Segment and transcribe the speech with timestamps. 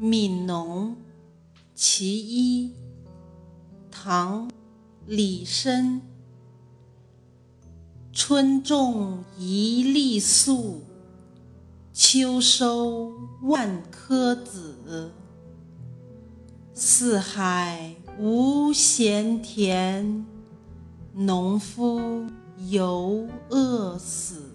[0.00, 0.96] 悯农
[1.72, 2.72] 其一
[3.92, 4.50] 唐
[5.06, 6.00] 李绅
[8.12, 10.82] 春种一粒粟
[11.92, 13.12] 秋收
[13.42, 15.12] 万颗子。
[16.74, 20.26] 四海无闲田
[21.12, 22.26] 农夫
[22.58, 24.53] 犹饿死。